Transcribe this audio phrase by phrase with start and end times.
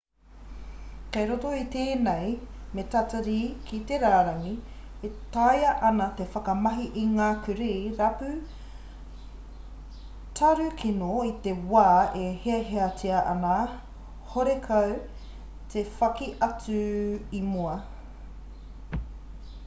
[1.15, 2.29] kei roto i tēnei
[2.77, 3.35] me tatari
[3.67, 4.53] ki te rārangi
[5.09, 7.67] e taea ana te whakamahi i ngā kurī
[8.01, 8.31] rapu
[10.41, 11.85] tarukino i te wā
[12.23, 13.53] e hiahiatia ana
[14.35, 14.97] horekau
[15.77, 16.83] te whaki atu
[17.43, 17.79] i mua